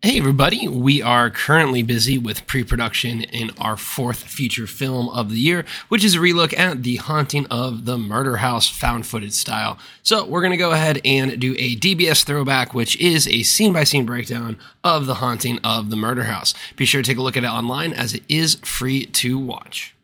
[0.00, 0.68] Hey, everybody.
[0.68, 5.64] We are currently busy with pre production in our fourth feature film of the year,
[5.88, 9.76] which is a relook at The Haunting of the Murder House found footage style.
[10.04, 13.72] So, we're going to go ahead and do a DBS throwback, which is a scene
[13.72, 16.54] by scene breakdown of The Haunting of the Murder House.
[16.76, 19.96] Be sure to take a look at it online as it is free to watch.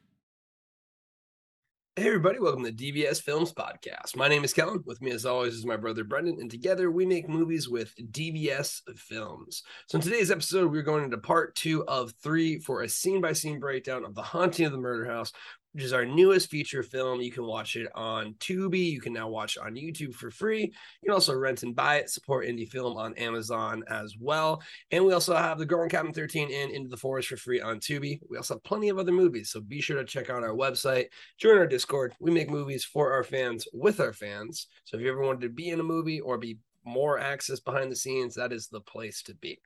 [1.96, 4.16] Hey, everybody, welcome to DBS Films Podcast.
[4.16, 4.82] My name is Kellen.
[4.84, 8.80] With me, as always, is my brother Brendan, and together we make movies with DBS
[8.96, 9.62] Films.
[9.86, 13.32] So, in today's episode, we're going into part two of three for a scene by
[13.32, 15.32] scene breakdown of The Haunting of the Murder House,
[15.74, 17.20] which is our newest feature film.
[17.20, 18.92] You can watch it on Tubi.
[18.92, 20.62] You can now watch it on YouTube for free.
[20.62, 24.62] You can also rent and buy it, support indie film on Amazon as well.
[24.92, 27.60] And we also have The Girl in Cabin 13 and Into the Forest for free
[27.60, 28.20] on Tubi.
[28.30, 29.50] We also have plenty of other movies.
[29.50, 31.06] So be sure to check out our website,
[31.38, 32.14] join our Discord.
[32.20, 34.69] We make movies for our fans with our fans.
[34.84, 37.91] So if you ever wanted to be in a movie or be more access behind
[37.91, 39.58] the scenes, that is the place to be.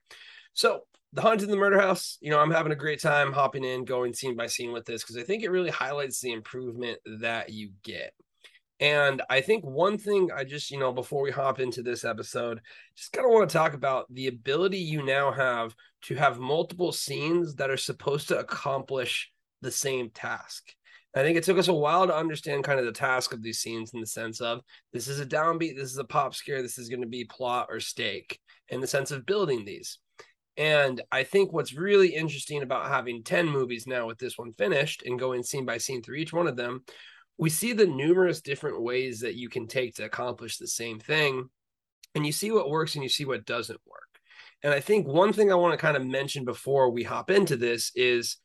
[0.53, 0.81] So
[1.13, 3.85] the hunt in the murder house you know i'm having a great time hopping in
[3.85, 7.49] going scene by scene with this because i think it really highlights the improvement that
[7.49, 8.13] you get
[8.79, 12.59] and i think one thing i just you know before we hop into this episode
[12.95, 16.91] just kind of want to talk about the ability you now have to have multiple
[16.91, 20.73] scenes that are supposed to accomplish the same task
[21.15, 23.59] I think it took us a while to understand kind of the task of these
[23.59, 24.61] scenes in the sense of
[24.93, 27.67] this is a downbeat, this is a pop scare, this is going to be plot
[27.69, 29.97] or stake in the sense of building these.
[30.59, 35.03] And I think what's really interesting about having 10 movies now with this one finished
[35.05, 36.83] and going scene by scene through each one of them,
[37.37, 41.49] we see the numerous different ways that you can take to accomplish the same thing.
[42.13, 44.19] And you see what works and you see what doesn't work.
[44.61, 47.55] And I think one thing I want to kind of mention before we hop into
[47.55, 48.35] this is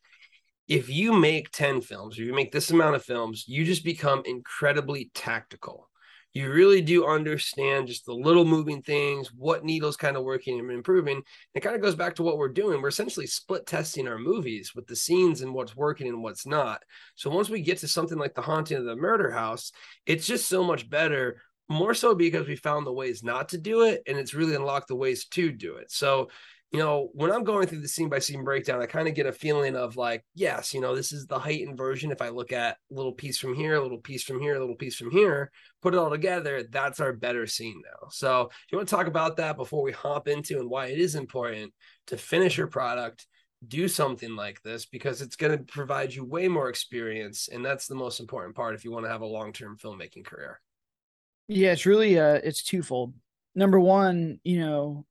[0.69, 4.21] if you make 10 films, or you make this amount of films, you just become
[4.23, 5.89] incredibly tactical
[6.35, 10.69] you really do understand just the little moving things, what needles kind of working and
[10.69, 11.23] improving.
[11.53, 12.81] It kind of goes back to what we're doing.
[12.81, 16.83] We're essentially split testing our movies with the scenes and what's working and what's not.
[17.15, 19.71] So once we get to something like the haunting of the murder house,
[20.05, 21.41] it's just so much better.
[21.69, 24.89] More so because we found the ways not to do it, and it's really unlocked
[24.89, 25.89] the ways to do it.
[25.89, 26.27] So
[26.75, 29.25] you know, when I'm going through the scene by scene breakdown, I kind of get
[29.25, 32.11] a feeling of like, yes, you know, this is the heightened version.
[32.11, 34.59] If I look at a little piece from here, a little piece from here, a
[34.59, 38.09] little piece from here, put it all together, that's our better scene now.
[38.09, 41.15] So, you want to talk about that before we hop into and why it is
[41.15, 41.73] important
[42.07, 43.25] to finish your product,
[43.65, 47.87] do something like this because it's going to provide you way more experience, and that's
[47.87, 50.59] the most important part if you want to have a long term filmmaking career.
[51.47, 53.13] Yeah, it's really uh, it's twofold.
[53.55, 55.05] Number one, you know,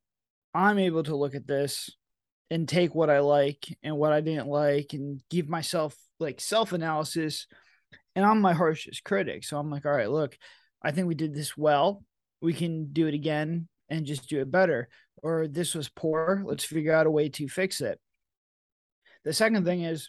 [0.55, 1.91] I'm able to look at this
[2.51, 6.73] and take what I like and what I didn't like and give myself like self
[6.73, 7.47] analysis.
[8.15, 9.45] And I'm my harshest critic.
[9.45, 10.37] So I'm like, all right, look,
[10.83, 12.05] I think we did this well.
[12.41, 14.89] We can do it again and just do it better.
[15.23, 16.43] Or this was poor.
[16.45, 17.99] Let's figure out a way to fix it.
[19.25, 20.09] The second thing is,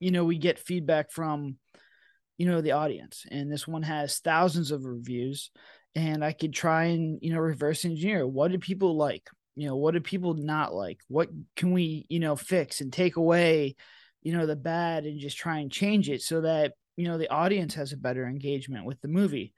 [0.00, 1.56] you know, we get feedback from,
[2.36, 3.24] you know, the audience.
[3.30, 5.50] And this one has thousands of reviews.
[5.94, 9.30] And I could try and, you know, reverse engineer what did people like?
[9.56, 11.00] You know what do people not like?
[11.08, 13.76] What can we you know fix and take away
[14.22, 17.30] you know the bad and just try and change it so that you know the
[17.30, 19.54] audience has a better engagement with the movie?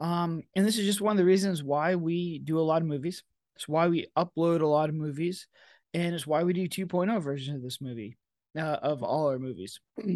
[0.00, 2.88] Um and this is just one of the reasons why we do a lot of
[2.88, 3.22] movies.
[3.56, 5.46] It's why we upload a lot of movies
[5.94, 8.18] and it's why we do 2.0 versions of this movie
[8.56, 9.80] uh, of all our movies.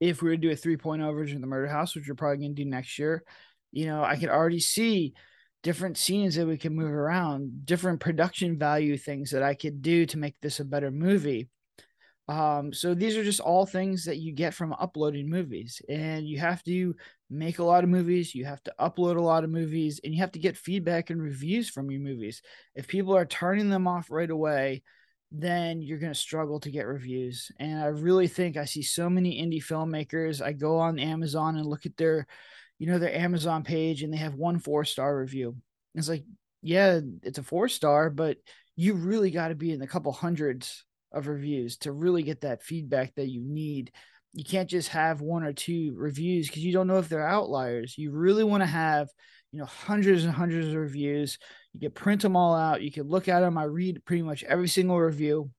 [0.00, 2.38] If we were to do a 3.0 version of the murder house which we're probably
[2.38, 3.22] going to do next year
[3.72, 5.14] you know i could already see
[5.62, 10.06] different scenes that we can move around, different production value things that I could do
[10.06, 11.48] to make this a better movie.
[12.28, 16.38] Um, so these are just all things that you get from uploading movies, and you
[16.38, 16.94] have to
[17.28, 20.20] make a lot of movies, you have to upload a lot of movies, and you
[20.20, 22.40] have to get feedback and reviews from your movies.
[22.76, 24.82] If people are turning them off right away,
[25.32, 27.50] then you're going to struggle to get reviews.
[27.58, 30.40] And I really think I see so many indie filmmakers.
[30.40, 32.26] I go on Amazon and look at their
[32.80, 35.54] you know their Amazon page and they have one four star review.
[35.94, 36.24] It's like,
[36.62, 38.38] yeah, it's a four star, but
[38.74, 42.62] you really got to be in a couple hundreds of reviews to really get that
[42.62, 43.92] feedback that you need.
[44.32, 47.98] You can't just have one or two reviews because you don't know if they're outliers.
[47.98, 49.08] You really want to have,
[49.52, 51.36] you know, hundreds and hundreds of reviews.
[51.74, 52.80] You can print them all out.
[52.80, 53.58] You can look at them.
[53.58, 55.50] I read pretty much every single review,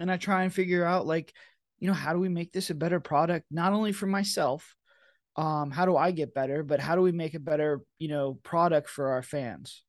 [0.00, 1.34] and I try and figure out like,
[1.78, 4.74] you know, how do we make this a better product, not only for myself,
[5.36, 8.38] um, how do I get better, but how do we make a better, you know,
[8.42, 9.82] product for our fans?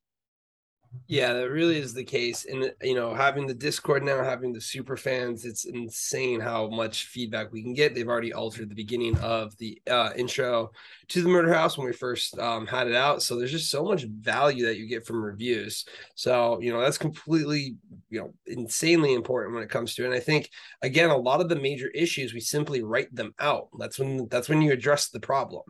[1.07, 2.45] Yeah, that really is the case.
[2.45, 7.06] And you know, having the Discord now, having the super fans, it's insane how much
[7.06, 7.95] feedback we can get.
[7.95, 10.72] They've already altered the beginning of the uh, intro
[11.10, 13.22] to the Murder House when we first um, had it out.
[13.22, 15.86] So there's just so much value that you get from reviews.
[16.16, 17.78] So you know, that's completely
[18.10, 20.04] you know insanely important when it comes to.
[20.04, 20.07] It.
[20.07, 20.50] And I think
[20.81, 23.69] again, a lot of the major issues we simply write them out.
[23.80, 25.63] That's when that's when you address the problem.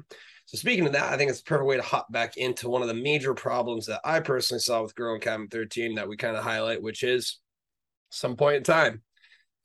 [0.48, 2.82] So speaking of that, I think it's a perfect way to hop back into one
[2.82, 6.38] of the major problems that I personally saw with in Cabin 13 that we kind
[6.38, 7.40] of highlight, which is
[8.12, 9.02] some point in time,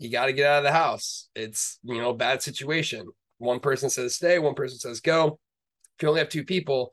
[0.01, 1.29] you got to get out of the house.
[1.37, 3.07] It's, you know, bad situation.
[3.39, 5.39] One person says stay, one person says go.
[5.97, 6.93] If you only have two people,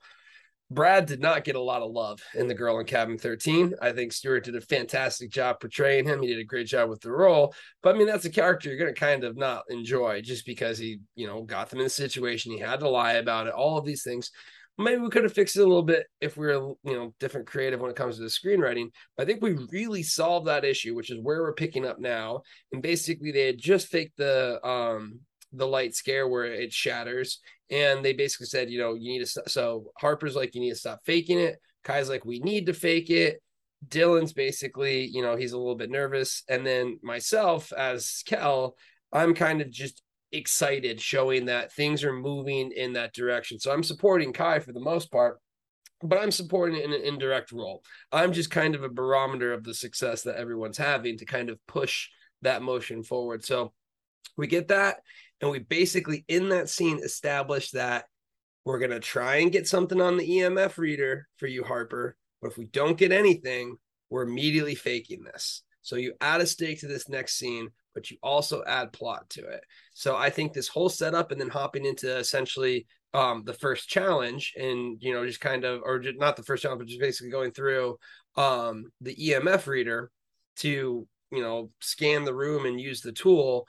[0.71, 3.73] Brad did not get a lot of love in The Girl in Cabin 13.
[3.81, 6.21] I think Stewart did a fantastic job portraying him.
[6.21, 7.55] He did a great job with the role.
[7.81, 10.77] But I mean, that's a character you're going to kind of not enjoy just because
[10.77, 12.51] he, you know, got them in the situation.
[12.51, 14.29] He had to lie about it, all of these things.
[14.77, 17.47] Maybe we could have fixed it a little bit if we were, you know, different
[17.47, 18.91] creative when it comes to the screenwriting.
[19.17, 22.43] But I think we really solved that issue, which is where we're picking up now.
[22.71, 25.19] And basically, they had just faked the um
[25.53, 27.39] the light scare where it shatters
[27.71, 29.43] and they basically said, you know, you need to.
[29.47, 31.59] So Harper's like, you need to stop faking it.
[31.83, 33.41] Kai's like, we need to fake it.
[33.87, 36.43] Dylan's basically, you know, he's a little bit nervous.
[36.49, 38.75] And then myself as Kel,
[39.13, 40.01] I'm kind of just
[40.31, 43.59] excited, showing that things are moving in that direction.
[43.59, 45.39] So I'm supporting Kai for the most part,
[46.01, 47.83] but I'm supporting in an indirect role.
[48.11, 51.59] I'm just kind of a barometer of the success that everyone's having to kind of
[51.67, 52.09] push
[52.41, 53.43] that motion forward.
[53.43, 53.73] So
[54.37, 54.97] we get that.
[55.41, 58.05] And we basically, in that scene, established that
[58.65, 62.15] we're going to try and get something on the EMF reader for you, Harper.
[62.41, 63.77] But if we don't get anything,
[64.09, 65.63] we're immediately faking this.
[65.81, 69.47] So you add a stake to this next scene, but you also add plot to
[69.47, 69.63] it.
[69.93, 74.53] So I think this whole setup and then hopping into essentially um, the first challenge
[74.57, 77.31] and, you know, just kind of, or just, not the first challenge, but just basically
[77.31, 77.97] going through
[78.35, 80.11] um, the EMF reader
[80.57, 83.65] to, you know, scan the room and use the tool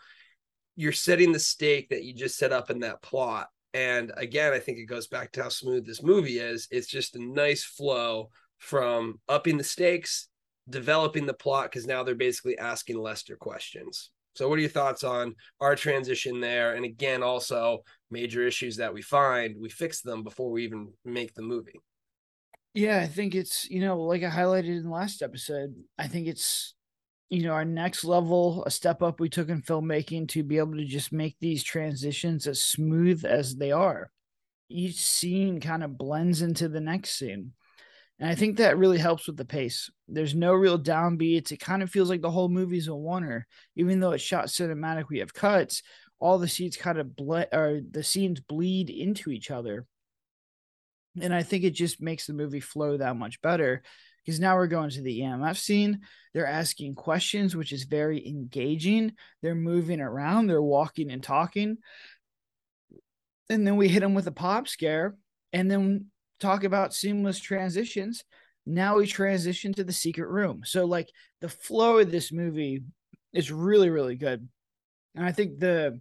[0.76, 3.49] you're setting the stake that you just set up in that plot.
[3.75, 6.67] And again, I think it goes back to how smooth this movie is.
[6.70, 10.28] It's just a nice flow from upping the stakes,
[10.69, 14.11] developing the plot, because now they're basically asking Lester questions.
[14.34, 16.75] So, what are your thoughts on our transition there?
[16.75, 17.81] And again, also
[18.11, 21.81] major issues that we find, we fix them before we even make the movie.
[22.75, 26.28] Yeah, I think it's, you know, like I highlighted in the last episode, I think
[26.28, 26.75] it's
[27.31, 30.75] you know, our next level, a step up we took in filmmaking to be able
[30.75, 34.11] to just make these transitions as smooth as they are.
[34.69, 37.53] Each scene kind of blends into the next scene.
[38.19, 39.91] And I think that really helps with the pace.
[40.09, 41.53] There's no real downbeats.
[41.53, 43.44] It kind of feels like the whole movie's a oneer.
[43.77, 45.82] Even though it's shot cinematic, we have cuts,
[46.19, 49.87] all the scenes kind of blend or the scenes bleed into each other.
[51.21, 53.82] And I think it just makes the movie flow that much better
[54.25, 56.00] because now we're going to the EMF scene.
[56.32, 59.12] They're asking questions, which is very engaging.
[59.43, 61.78] They're moving around, they're walking and talking.
[63.49, 65.17] And then we hit them with a pop scare
[65.52, 66.06] and then
[66.38, 68.22] talk about seamless transitions.
[68.64, 70.62] Now we transition to the secret room.
[70.64, 72.82] So, like, the flow of this movie
[73.32, 74.49] is really, really good.
[75.14, 76.00] And I think the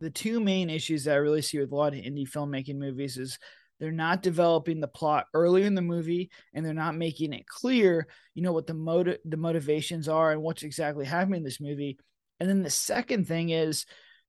[0.00, 3.16] the two main issues that I really see with a lot of indie filmmaking movies
[3.16, 3.38] is
[3.78, 8.06] they're not developing the plot early in the movie and they're not making it clear,
[8.34, 11.98] you know, what the motive the motivations are and what's exactly happening in this movie.
[12.40, 13.86] And then the second thing is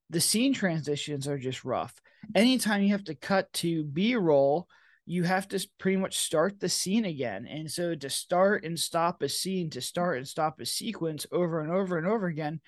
[0.09, 1.93] the scene transitions are just rough.
[2.35, 4.67] Anytime you have to cut to B-roll,
[5.05, 7.47] you have to pretty much start the scene again.
[7.47, 11.61] And so to start and stop a scene, to start and stop a sequence over
[11.61, 12.59] and over and over again,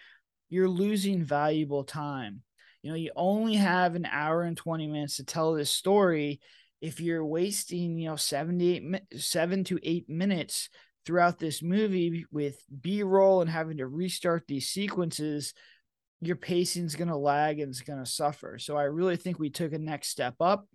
[0.49, 2.41] you're losing valuable time.
[2.81, 6.39] You know, you only have an hour and 20 minutes to tell this story
[6.81, 10.69] if you're wasting, you know, 78 7 to 8 minutes
[11.05, 15.53] throughout this movie with B-roll and having to restart these sequences,
[16.21, 18.57] your pacing's going to lag and it's going to suffer.
[18.59, 20.67] So I really think we took a next step up.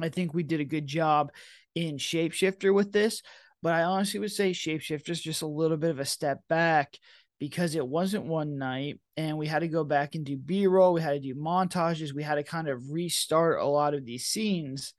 [0.00, 1.32] I think we did a good job
[1.74, 3.22] in Shapeshifter with this,
[3.62, 6.98] but I honestly would say Shapeshifter is just a little bit of a step back
[7.42, 11.00] because it wasn't one night and we had to go back and do b-roll we
[11.00, 14.94] had to do montages we had to kind of restart a lot of these scenes.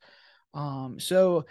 [0.52, 1.46] Um so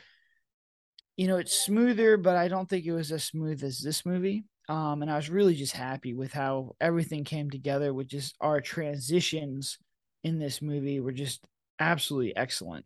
[1.18, 4.46] you know it's smoother but i don't think it was as smooth as this movie.
[4.70, 8.62] Um and i was really just happy with how everything came together with just our
[8.62, 9.80] transitions
[10.24, 11.44] in this movie were just
[11.80, 12.86] absolutely excellent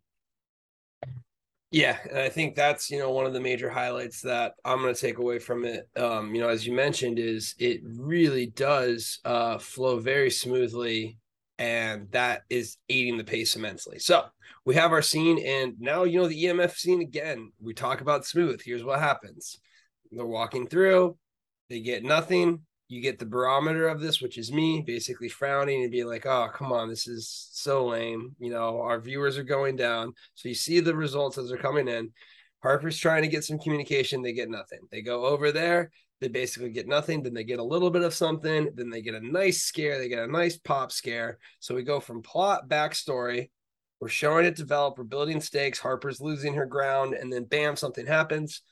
[1.70, 4.94] yeah, and I think that's you know one of the major highlights that I'm going
[4.94, 5.88] to take away from it.
[5.96, 11.18] Um, you know, as you mentioned, is it really does uh, flow very smoothly
[11.58, 13.98] and that is aiding the pace immensely.
[13.98, 14.24] So
[14.64, 17.52] we have our scene, and now you know the EMF scene again.
[17.60, 18.60] We talk about smooth.
[18.64, 19.58] Here's what happens:
[20.12, 21.16] they're walking through,
[21.68, 22.60] they get nothing.
[22.88, 26.48] You get the barometer of this, which is me basically frowning and being like, "Oh,
[26.54, 30.14] come on, this is so lame." You know, our viewers are going down.
[30.34, 32.12] So you see the results as they're coming in.
[32.62, 34.22] Harper's trying to get some communication.
[34.22, 34.80] They get nothing.
[34.90, 35.90] They go over there.
[36.20, 37.22] They basically get nothing.
[37.22, 38.70] Then they get a little bit of something.
[38.74, 39.98] Then they get a nice scare.
[39.98, 41.38] They get a nice pop scare.
[41.60, 43.50] So we go from plot backstory.
[44.00, 44.98] We're showing it develop.
[44.98, 45.78] We're building stakes.
[45.78, 47.14] Harper's losing her ground.
[47.14, 48.62] And then bam, something happens.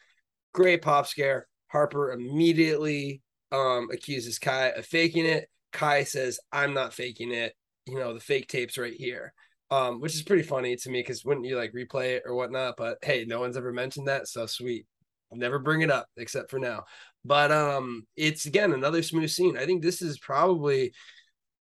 [0.52, 1.46] Great pop scare.
[1.68, 3.22] Harper immediately
[3.52, 5.48] um, accuses Kai of faking it.
[5.72, 7.54] Kai says, I'm not faking it.
[7.86, 9.32] You know, the fake tape's right here
[9.70, 12.74] um, which is pretty funny to me because wouldn't you like replay it or whatnot?
[12.76, 14.86] But hey, no one's ever mentioned that, so sweet.
[15.32, 16.84] I'll never bring it up except for now.
[17.24, 19.56] But um, it's again another smooth scene.
[19.56, 20.92] I think this is probably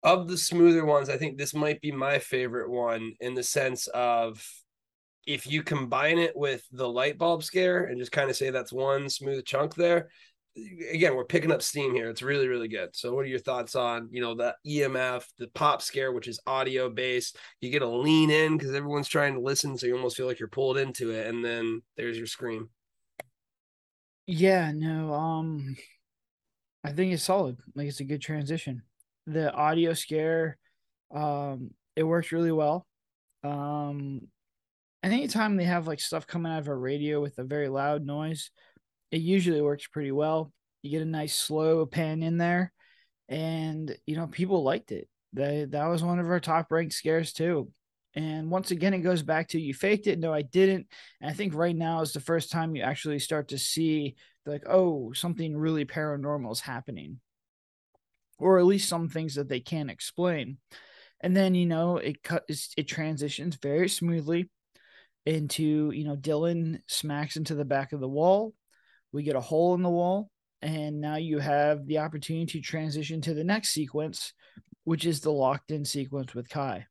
[0.02, 1.08] of the smoother ones.
[1.08, 4.46] I think this might be my favorite one in the sense of
[5.26, 8.72] if you combine it with the light bulb scare and just kind of say that's
[8.72, 10.10] one smooth chunk there,
[10.56, 12.08] again, we're picking up steam here.
[12.08, 12.94] It's really, really good.
[12.94, 16.40] So, what are your thoughts on you know the EMF, the pop scare, which is
[16.46, 17.36] audio based?
[17.60, 20.38] You get a lean in because everyone's trying to listen, so you almost feel like
[20.38, 22.70] you're pulled into it, and then there's your scream.
[24.26, 25.76] Yeah, no, um,
[26.82, 27.58] I think it's solid.
[27.74, 28.82] Like it's a good transition.
[29.26, 30.56] The audio scare,
[31.14, 32.86] um, it works really well.
[33.44, 34.22] Um,
[35.02, 38.50] anytime they have like stuff coming out of a radio with a very loud noise,
[39.10, 40.52] it usually works pretty well.
[40.82, 42.72] You get a nice slow pan in there,
[43.28, 45.08] and you know people liked it.
[45.32, 47.70] That that was one of our top ranked scares too.
[48.14, 50.18] And once again, it goes back to you faked it.
[50.18, 50.86] No, I didn't.
[51.20, 54.64] And I think right now is the first time you actually start to see like,
[54.66, 57.20] oh, something really paranormal is happening,
[58.38, 60.58] or at least some things that they can't explain.
[61.20, 64.50] And then you know it cut it transitions very smoothly
[65.24, 68.54] into you know Dylan smacks into the back of the wall
[69.16, 70.30] we get a hole in the wall,
[70.60, 74.34] and now you have the opportunity to transition to the next sequence,
[74.84, 76.86] which is the locked in sequence with Kai.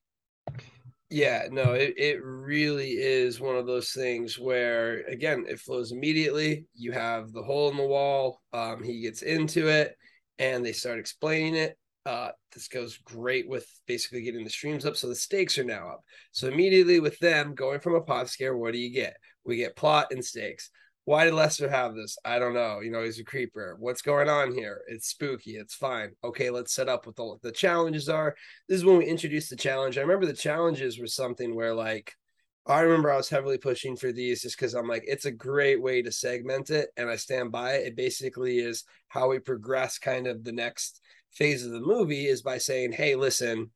[1.12, 6.66] Yeah, no, it, it really is one of those things where again it flows immediately.
[6.74, 8.42] You have the hole in the wall.
[8.52, 9.96] Um, he gets into it
[10.40, 11.78] and they start explaining it.
[12.08, 14.98] Uh, this goes great with basically getting the streams up.
[14.98, 16.02] So the stakes are now up.
[16.32, 19.16] So immediately with them going from a pop scare, what do you get?
[19.44, 20.72] We get plot and stakes
[21.06, 22.18] why did Lester have this?
[22.26, 22.80] I don't know.
[22.80, 23.76] You know, he's a creeper.
[23.80, 24.82] What's going on here?
[24.88, 25.56] It's spooky.
[25.56, 26.12] It's fine.
[26.24, 28.36] Okay, let's set up what the, the challenges are.
[28.68, 29.98] This is when we introduced the challenge.
[29.98, 32.16] I remember the challenges were something where, like,
[32.66, 35.80] I remember I was heavily pushing for these just because I'm like, it's a great
[35.80, 36.90] way to segment it.
[36.98, 37.88] And I stand by it.
[37.88, 42.42] It basically is how we progress kind of the next phase of the movie is
[42.42, 43.70] by saying, hey, listen,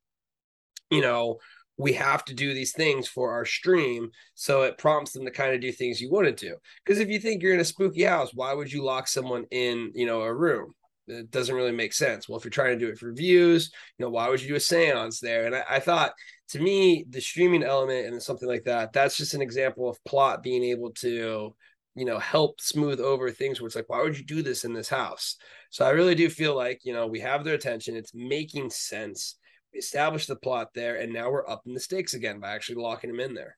[0.90, 1.38] you know,
[1.80, 5.56] we have to do these things for our stream so it prompts them to kind
[5.56, 6.56] of do things you wouldn't do.
[6.84, 9.92] Because if you think you're in a spooky house why would you lock someone in
[9.96, 10.76] you know a room?
[11.08, 12.28] It doesn't really make sense.
[12.28, 14.56] Well if you're trying to do it for views you know why would you do
[14.56, 15.46] a seance there?
[15.46, 16.12] And I, I thought
[16.50, 20.44] to me the streaming element and something like that that's just an example of plot
[20.44, 21.56] being able to
[21.96, 24.74] you know help smooth over things where it's like why would you do this in
[24.74, 25.38] this house?
[25.70, 27.96] So i really do feel like you know we have their attention.
[27.96, 29.39] It's making sense
[29.74, 33.20] established the plot there, and now we're upping the stakes again by actually locking him
[33.20, 33.58] in there.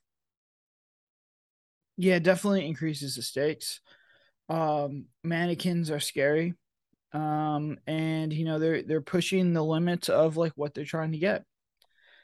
[1.97, 3.79] Yeah, definitely increases the stakes.
[4.49, 6.55] Um, mannequins are scary,
[7.13, 11.17] um, and you know they're they're pushing the limits of like what they're trying to
[11.17, 11.43] get.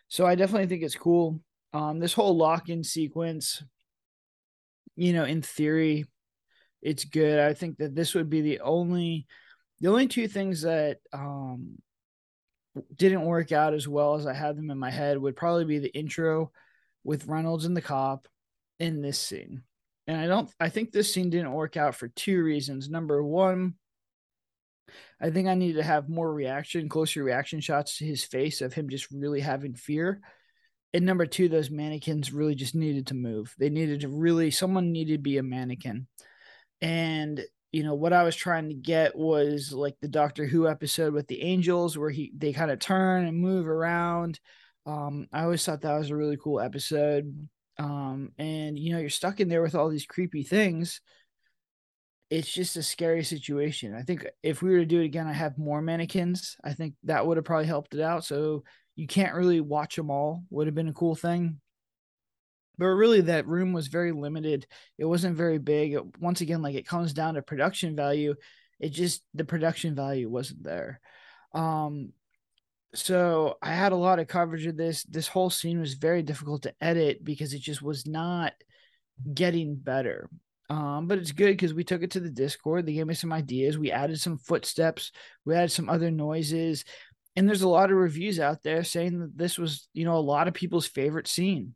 [0.08, 1.39] So I definitely think it's cool.
[1.74, 3.62] Um, this whole lock-in sequence,
[4.96, 6.06] you know, in theory,
[6.82, 7.39] it's good.
[7.39, 9.27] I think that this would be the only
[9.79, 11.77] the only two things that um
[12.96, 15.79] didn't work out as well as I had them in my head would probably be
[15.79, 16.51] the intro
[17.03, 18.27] with Reynolds and the cop
[18.79, 19.63] in this scene.
[20.07, 22.89] And I don't I think this scene didn't work out for two reasons.
[22.89, 23.75] Number one,
[25.19, 28.74] I think I need to have more reaction, closer reaction shots to his face of
[28.74, 30.22] him just really having fear.
[30.93, 33.53] And number two, those mannequins really just needed to move.
[33.57, 36.07] They needed to really someone needed to be a mannequin.
[36.81, 41.13] And you know what I was trying to get was like the Doctor Who episode
[41.13, 44.39] with the angels where he they kind of turn and move around.
[44.86, 47.47] Um, I always thought that was a really cool episode.
[47.77, 51.01] Um, and you know you're stuck in there with all these creepy things.
[52.29, 53.95] It's just a scary situation.
[53.95, 56.57] I think if we were to do it again, I have more mannequins.
[56.63, 58.25] I think that would have probably helped it out.
[58.25, 58.63] So
[58.95, 60.43] you can't really watch them all.
[60.50, 61.62] Would have been a cool thing
[62.77, 64.67] but really that room was very limited
[64.98, 68.36] it wasn't very big once again like it comes down to production value
[68.79, 71.00] it just the production value wasn't there
[71.53, 72.12] um
[72.93, 75.03] so I had a lot of coverage of this.
[75.03, 78.53] This whole scene was very difficult to edit because it just was not
[79.34, 80.29] getting better.
[80.69, 82.86] Um, but it's good because we took it to the Discord.
[82.86, 83.77] They gave me some ideas.
[83.77, 85.12] We added some footsteps.
[85.46, 86.86] We added some other noises.
[87.36, 90.19] And there's a lot of reviews out there saying that this was, you know, a
[90.19, 91.75] lot of people's favorite scene.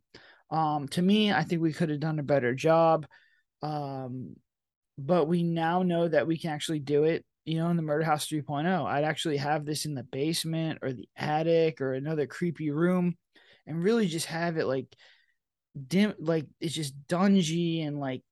[0.52, 3.06] Um, to me, I think we could have done a better job.
[3.62, 4.36] Um,
[4.98, 8.04] but we now know that we can actually do it you know, in the Murder
[8.04, 8.86] House 3.0.
[8.86, 13.16] I'd actually have this in the basement or the attic or another creepy room
[13.66, 14.86] and really just have it like
[15.88, 18.22] dim like it's just dungy and like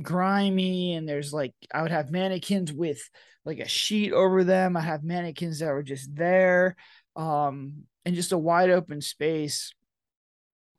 [0.00, 3.00] grimy and there's like I would have mannequins with
[3.44, 4.76] like a sheet over them.
[4.76, 6.76] I have mannequins that were just there
[7.16, 9.72] um and just a wide open space.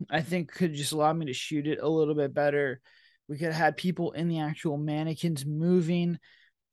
[0.09, 2.81] I think could just allow me to shoot it a little bit better.
[3.27, 6.19] We could have had people in the actual mannequins moving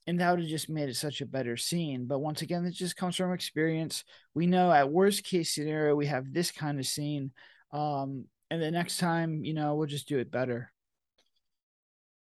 [0.07, 2.07] and that would have just made it such a better scene.
[2.07, 4.05] But once again, it just comes from experience.
[4.35, 7.33] We know at worst case scenario, we have this kind of scene.
[7.73, 10.73] Um, and the next time, you know, we'll just do it better.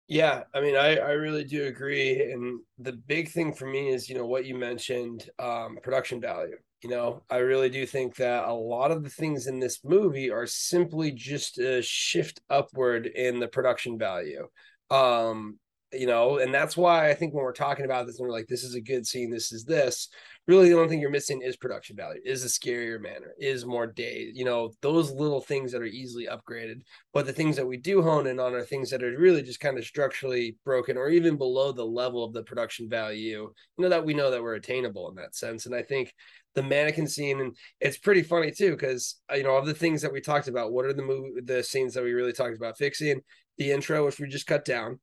[0.06, 4.08] Yeah, I mean, I I really do agree, and the big thing for me is
[4.08, 6.56] you know what you mentioned, um, production value.
[6.84, 10.30] You know, I really do think that a lot of the things in this movie
[10.30, 14.46] are simply just a shift upward in the production value.
[14.90, 15.58] Um,
[15.94, 18.48] you know, and that's why I think when we're talking about this and we're like,
[18.48, 20.08] this is a good scene, this is this,
[20.46, 23.86] really the only thing you're missing is production value, is a scarier manor, is more
[23.86, 26.82] days, you know, those little things that are easily upgraded.
[27.14, 29.60] But the things that we do hone in on are things that are really just
[29.60, 33.88] kind of structurally broken or even below the level of the production value, you know,
[33.88, 35.64] that we know that we're attainable in that sense.
[35.64, 36.12] And I think
[36.54, 40.00] the mannequin scene and it's pretty funny too because uh, you know of the things
[40.02, 42.78] that we talked about what are the movie the scenes that we really talked about
[42.78, 43.20] fixing
[43.58, 44.98] the intro which we just cut down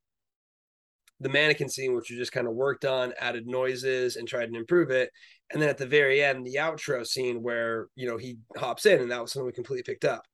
[1.22, 4.58] the mannequin scene, which we just kind of worked on, added noises and tried to
[4.58, 5.12] improve it.
[5.51, 9.01] And then at the very end, the outro scene where, you know, he hops in
[9.01, 10.25] and that was something we completely picked up.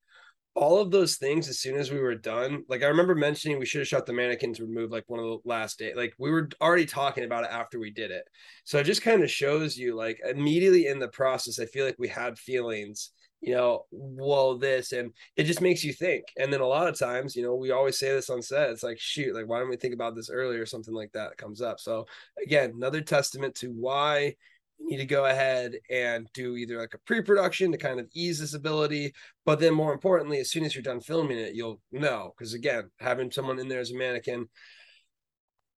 [0.58, 3.68] All of those things, as soon as we were done, like I remember mentioning we
[3.68, 5.94] should have shot the mannequins remove like one of the last day.
[5.94, 8.24] Like we were already talking about it after we did it.
[8.64, 12.00] So it just kind of shows you like immediately in the process, I feel like
[12.00, 13.12] we had feelings
[13.42, 16.26] you know, well, this, and it just makes you think.
[16.38, 18.72] And then a lot of times, you know, we always say this on set.
[18.72, 20.66] It's like, shoot, like, why don't we think about this earlier?
[20.66, 21.80] Something like that comes up.
[21.80, 22.08] So
[22.44, 24.36] again, another testament to why
[24.79, 28.40] you need to go ahead and do either like a pre-production to kind of ease
[28.40, 29.13] this ability,
[29.46, 32.33] but then more importantly, as soon as you're done filming it, you'll know.
[32.37, 34.48] Because again, having someone in there as a mannequin,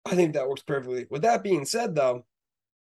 [0.06, 1.06] I think that works perfectly.
[1.10, 2.26] With that being said, though,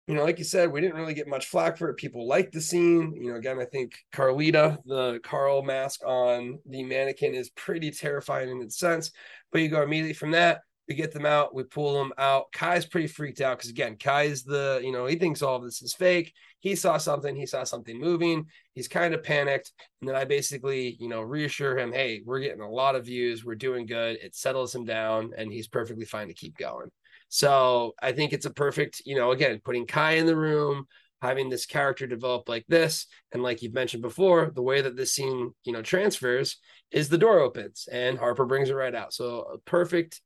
[0.08, 1.96] you know, like you said, we didn't really get much flack for it.
[1.96, 3.14] People liked the scene.
[3.16, 8.50] You know, again, I think Carlita, the Carl mask on the mannequin is pretty terrifying
[8.50, 9.12] in its sense.
[9.52, 12.52] But you go immediately from that, we get them out, we pull them out.
[12.52, 15.82] Kai's pretty freaked out because again, Kai's the, you know, he thinks all of this
[15.82, 16.34] is fake.
[16.60, 18.46] He saw something, he saw something moving.
[18.74, 19.72] He's kind of panicked.
[20.02, 23.46] And then I basically, you know, reassure him, hey, we're getting a lot of views,
[23.46, 24.18] we're doing good.
[24.22, 26.90] It settles him down, and he's perfectly fine to keep going.
[27.30, 30.86] So I think it's a perfect, you know, again, putting Kai in the room,
[31.22, 33.08] having this character develop like this.
[33.32, 36.58] And like you've mentioned before, the way that this scene, you know, transfers
[36.92, 39.14] is the door opens and Harper brings it right out.
[39.14, 40.22] So perfect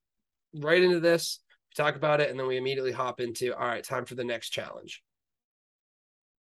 [0.55, 1.39] right into this.
[1.69, 4.23] We talk about it, and then we immediately hop into all right, time for the
[4.23, 5.01] next challenge.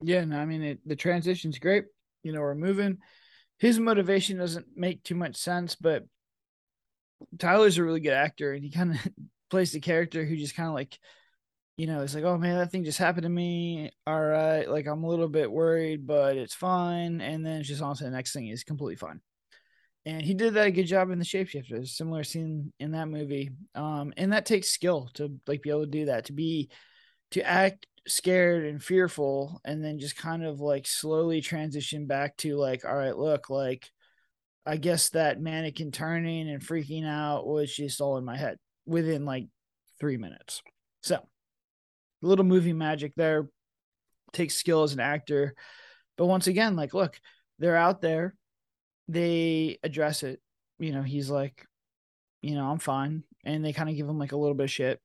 [0.01, 1.85] Yeah, no, I mean it, the transition's great.
[2.23, 2.97] You know, we're moving.
[3.59, 6.03] His motivation doesn't make too much sense, but
[7.39, 9.07] Tyler's a really good actor, and he kind of
[9.49, 10.97] plays the character who just kind of like,
[11.77, 13.91] you know, it's like, oh man, that thing just happened to me.
[14.05, 17.21] All right, like I'm a little bit worried, but it's fine.
[17.21, 19.21] And then it's just on to the next thing is completely fine.
[20.05, 21.87] And he did that a good job in the shapeshifter.
[21.87, 23.51] Similar scene in that movie.
[23.73, 26.69] Um, and that takes skill to like be able to do that, to be
[27.31, 32.57] to act scared and fearful, and then just kind of like slowly transition back to
[32.57, 33.89] like, all right, look, like
[34.65, 39.25] I guess that mannequin turning and freaking out was just all in my head within
[39.25, 39.47] like
[39.99, 40.61] three minutes.
[41.01, 43.47] So, a little movie magic there.
[44.31, 45.53] Takes skill as an actor.
[46.17, 47.19] But once again, like, look,
[47.59, 48.35] they're out there.
[49.07, 50.41] They address it.
[50.79, 51.65] You know, he's like,
[52.41, 53.23] you know, I'm fine.
[53.45, 54.99] And they kind of give him like a little bit of shit.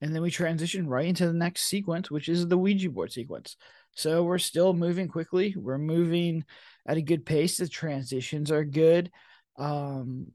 [0.00, 3.56] And then we transition right into the next sequence, which is the Ouija board sequence.
[3.92, 5.54] So we're still moving quickly.
[5.56, 6.44] We're moving
[6.86, 7.56] at a good pace.
[7.56, 9.10] The transitions are good.
[9.56, 10.32] Um,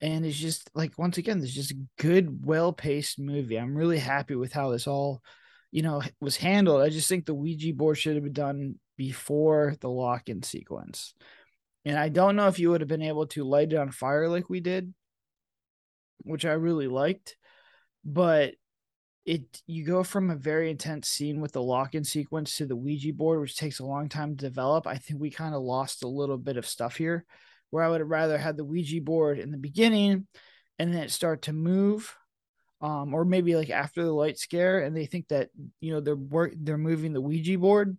[0.00, 4.34] and it's just like once again it's just a good well-paced movie i'm really happy
[4.34, 5.22] with how this all
[5.70, 9.76] you know was handled i just think the ouija board should have been done before
[9.80, 11.14] the lock-in sequence
[11.88, 14.28] and i don't know if you would have been able to light it on fire
[14.28, 14.92] like we did
[16.22, 17.36] which i really liked
[18.04, 18.54] but
[19.28, 23.12] it you go from a very intense scene with the lock-in sequence to the Ouija
[23.12, 24.86] board, which takes a long time to develop.
[24.86, 27.26] I think we kind of lost a little bit of stuff here,
[27.68, 30.26] where I would have rather had the Ouija board in the beginning
[30.78, 32.16] and then it start to move.
[32.80, 36.14] Um, or maybe like after the light scare, and they think that you know they're
[36.14, 37.98] work they're moving the Ouija board,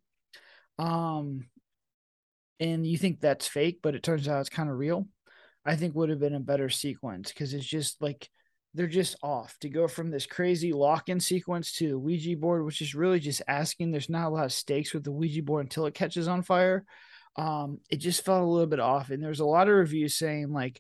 [0.80, 1.46] um,
[2.60, 5.08] and you think that's fake, but it turns out it's kind of real.
[5.66, 8.30] I think would have been a better sequence because it's just like
[8.74, 12.96] they're just off to go from this crazy lock-in sequence to Ouija board, which is
[12.96, 13.92] really just asking.
[13.92, 16.86] There's not a lot of stakes with the Ouija board until it catches on fire.
[17.36, 20.52] Um, it just felt a little bit off, and there's a lot of reviews saying
[20.52, 20.80] like,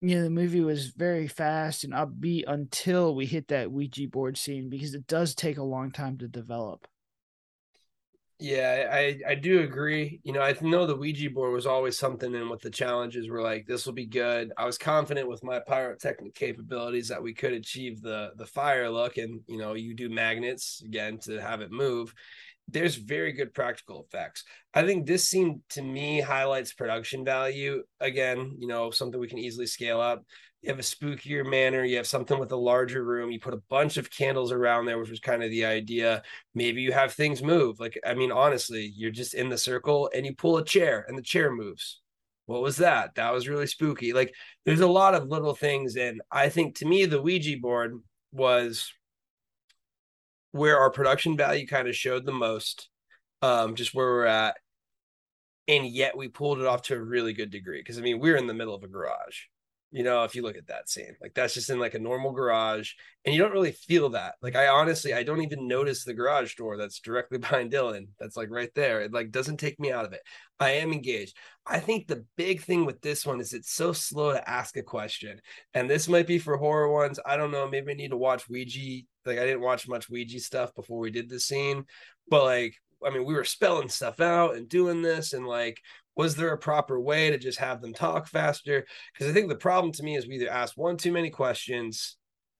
[0.00, 4.38] you know, the movie was very fast and upbeat until we hit that Ouija board
[4.38, 6.86] scene because it does take a long time to develop.
[8.42, 10.18] Yeah, I I do agree.
[10.24, 13.42] You know, I know the Ouija board was always something, and with the challenges, we're
[13.42, 14.50] like, this will be good.
[14.56, 19.18] I was confident with my pyrotechnic capabilities that we could achieve the the fire look,
[19.18, 22.14] and you know, you do magnets again to have it move.
[22.68, 24.44] There's very good practical effects.
[24.72, 27.82] I think this scene to me highlights production value.
[28.00, 30.24] Again, you know, something we can easily scale up
[30.62, 33.62] you have a spookier manor you have something with a larger room you put a
[33.68, 36.22] bunch of candles around there which was kind of the idea.
[36.54, 40.26] Maybe you have things move like i mean honestly you're just in the circle and
[40.26, 42.00] you pull a chair and the chair moves.
[42.46, 43.14] What was that?
[43.14, 44.12] That was really spooky.
[44.12, 44.34] Like
[44.66, 48.00] there's a lot of little things and i think to me the ouija board
[48.32, 48.92] was
[50.52, 52.88] where our production value kind of showed the most
[53.42, 54.56] um just where we're at.
[55.68, 58.36] And yet we pulled it off to a really good degree because i mean we're
[58.36, 59.44] in the middle of a garage
[59.92, 62.32] you know if you look at that scene like that's just in like a normal
[62.32, 62.92] garage
[63.24, 64.36] and you don't really feel that.
[64.40, 68.36] Like i honestly i don't even notice the garage door that's directly behind dylan that's
[68.36, 69.00] like right there.
[69.00, 70.22] It like doesn't take me out of it.
[70.58, 71.36] I am engaged.
[71.66, 74.82] I think the big thing with this one is it's so slow to ask a
[74.82, 75.40] question
[75.74, 77.18] and this might be for horror ones.
[77.26, 77.68] I don't know.
[77.68, 81.10] Maybe i need to watch ouija like i didn't watch much ouija stuff before we
[81.10, 81.84] did this scene
[82.28, 82.74] but like
[83.04, 85.80] I mean, we were spelling stuff out and doing this, and like
[86.16, 88.86] was there a proper way to just have them talk faster?
[89.12, 92.16] Because I think the problem to me is we either ask one too many questions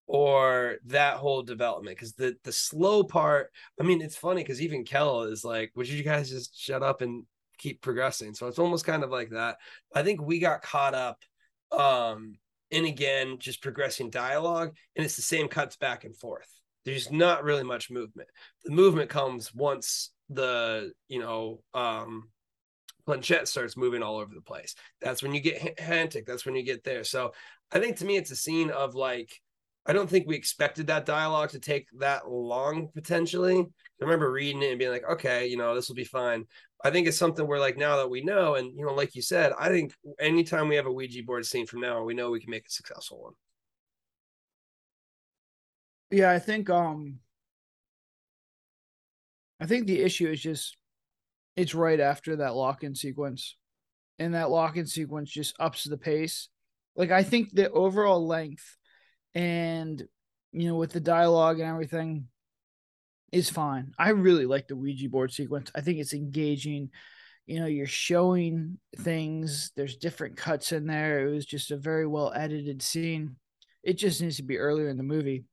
[0.07, 1.97] or that whole development.
[1.97, 5.89] Because the the slow part, I mean, it's funny because even Kel is like, "Would
[5.89, 7.25] you guys just shut up and
[7.59, 9.59] keep progressing?" So it's almost kind of like that.
[9.95, 11.19] I think we got caught up
[11.73, 12.35] um
[12.71, 16.49] in again just progressing dialogue, and it's the same cuts back and forth.
[16.85, 18.29] There's not really much movement.
[18.65, 22.31] The movement comes once the you know um
[23.05, 24.75] planchette starts moving all over the place.
[25.01, 26.27] That's when you get Hantic.
[26.27, 27.05] That's when you get there.
[27.05, 27.33] So
[27.73, 29.41] I think to me, it's a scene of like,
[29.87, 33.59] I don't think we expected that dialogue to take that long potentially.
[33.61, 36.47] I remember reading it and being like, okay, you know, this will be fine.
[36.85, 39.23] I think it's something where like now that we know, and you know, like you
[39.23, 42.41] said, I think anytime we have a Ouija board scene from now, we know we
[42.41, 43.33] can make a successful one.
[46.11, 47.21] Yeah, I think um
[49.61, 50.77] I think the issue is just
[51.61, 53.57] it's right after that lock in sequence.
[54.19, 56.49] And that lock in sequence just ups the pace.
[56.97, 58.77] Like I think the overall length
[59.35, 60.03] and
[60.53, 62.29] you know with the dialogue and everything
[63.31, 63.93] is fine.
[63.99, 65.71] I really like the Ouija board sequence.
[65.75, 66.91] I think it's engaging.
[67.47, 69.71] You know, you're showing things.
[69.77, 71.27] There's different cuts in there.
[71.27, 73.37] It was just a very well edited scene.
[73.83, 75.45] It just needs to be earlier in the movie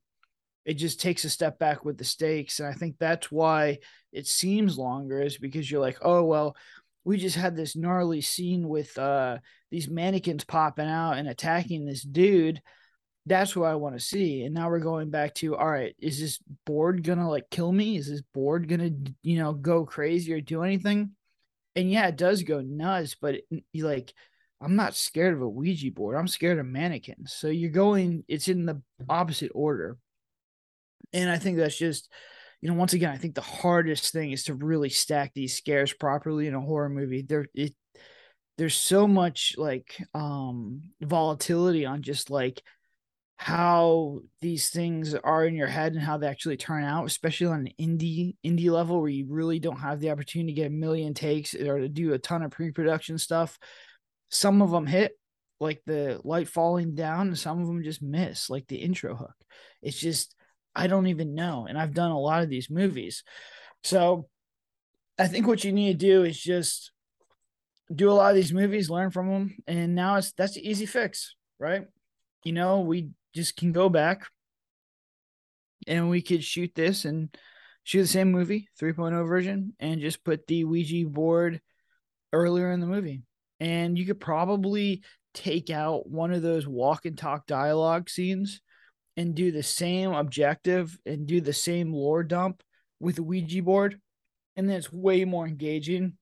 [0.67, 2.59] it just takes a step back with the stakes.
[2.59, 3.79] And I think that's why
[4.11, 6.55] it seems longer, is because you're like, oh, well,
[7.05, 9.37] we just had this gnarly scene with uh,
[9.71, 12.61] these mannequins popping out and attacking this dude.
[13.25, 14.43] That's what I want to see.
[14.43, 17.97] And now we're going back to, all right, is this board gonna like kill me?
[17.97, 18.91] Is this board gonna,
[19.23, 21.11] you know, go crazy or do anything?
[21.77, 24.13] And yeah, it does go nuts, but it, like,
[24.59, 26.17] I'm not scared of a Ouija board.
[26.17, 27.31] I'm scared of mannequins.
[27.31, 29.97] So you're going, it's in the opposite order.
[31.13, 32.09] And I think that's just,
[32.61, 35.93] you know, once again, I think the hardest thing is to really stack these scares
[35.93, 37.21] properly in a horror movie.
[37.21, 37.73] There, it,
[38.57, 42.61] there's so much like um volatility on just like
[43.37, 47.67] how these things are in your head and how they actually turn out, especially on
[47.67, 51.13] an indie indie level where you really don't have the opportunity to get a million
[51.13, 53.59] takes or to do a ton of pre-production stuff.
[54.29, 55.11] Some of them hit,
[55.59, 59.35] like the light falling down, and some of them just miss, like the intro hook.
[59.83, 60.35] It's just
[60.77, 61.65] I don't even know.
[61.67, 63.23] And I've done a lot of these movies.
[63.83, 64.29] So
[65.17, 66.91] I think what you need to do is just
[67.93, 69.57] do a lot of these movies, learn from them.
[69.65, 71.85] And now it's that's the easy fix, right?
[72.43, 74.27] You know, we just can go back
[75.87, 77.35] and we could shoot this and
[77.83, 81.59] shoot the same movie, 3.0 version, and just put the Ouija board
[82.31, 83.23] earlier in the movie.
[83.59, 85.01] And you could probably
[85.33, 88.61] take out one of those walk and talk dialogue scenes
[89.17, 92.61] and do the same objective and do the same lore dump
[92.99, 93.99] with a Ouija board,
[94.55, 96.13] and then it's way more engaging.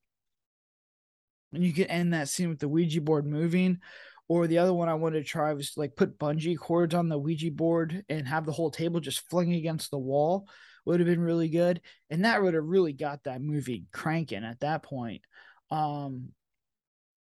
[1.54, 3.80] And you can end that scene with the Ouija board moving.
[4.28, 7.18] Or the other one I wanted to try was like put bungee cords on the
[7.18, 10.50] Ouija board and have the whole table just fling against the wall.
[10.86, 11.82] Would have been really good.
[12.10, 15.22] And that would have really got that movie cranking at that point.
[15.70, 16.30] Um,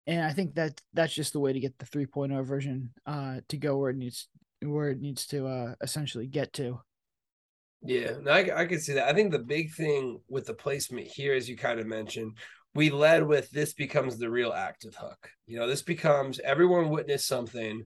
[0.07, 3.57] and I think that that's just the way to get the 3.0 version uh, to
[3.57, 4.27] go where it needs
[4.61, 6.79] where it needs to uh, essentially get to.
[7.81, 9.07] Yeah, no, I, I can see that.
[9.07, 12.37] I think the big thing with the placement here, as you kind of mentioned,
[12.73, 15.29] we led with this becomes the real active hook.
[15.45, 17.85] You know, this becomes everyone witnessed something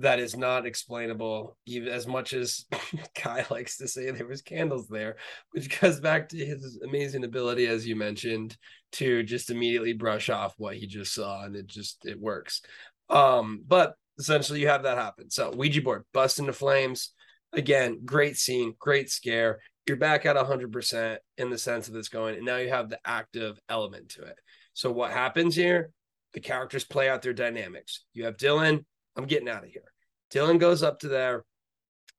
[0.00, 2.64] that is not explainable, even as much as
[3.14, 5.16] Kai likes to say there was candles there,
[5.52, 8.56] which goes back to his amazing ability, as you mentioned,
[8.92, 12.62] to just immediately brush off what he just saw, and it just it works.
[13.08, 15.30] Um, but essentially, you have that happen.
[15.30, 17.12] So Ouija board bust into flames.
[17.52, 19.60] Again, great scene, great scare.
[19.86, 23.00] You're back at 100% in the sense of this going, and now you have the
[23.04, 24.38] active element to it.
[24.74, 25.90] So what happens here?
[26.32, 28.04] The characters play out their dynamics.
[28.12, 28.84] You have Dylan,
[29.16, 29.90] I'm getting out of here.
[30.32, 31.44] Dylan goes up to there.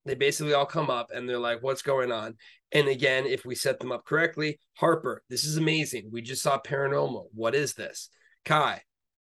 [0.06, 2.36] They basically all come up and they're like, what's going on?
[2.72, 6.10] And again, if we set them up correctly, Harper, this is amazing.
[6.12, 7.28] We just saw paranormal.
[7.34, 8.10] What is this?
[8.44, 8.82] Kai,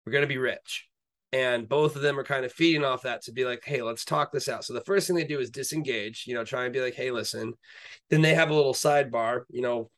[0.05, 0.88] we're going to be rich.
[1.31, 4.03] And both of them are kind of feeding off that to be like, hey, let's
[4.03, 4.63] talk this out.
[4.63, 7.11] So the first thing they do is disengage, you know, try and be like, hey,
[7.11, 7.53] listen.
[8.09, 9.91] Then they have a little sidebar, you know,